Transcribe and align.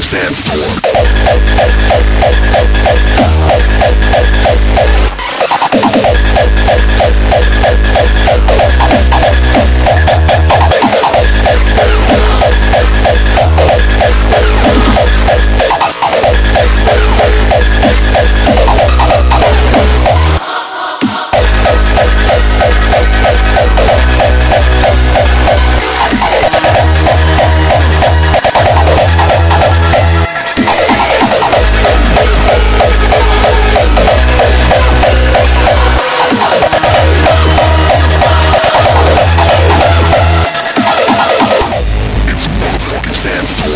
Sandstorm. 0.00 0.74
monster 43.44 43.73